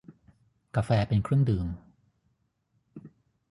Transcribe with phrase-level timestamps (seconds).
[0.75, 1.67] กาแฟเป็นเครื่องดื่ม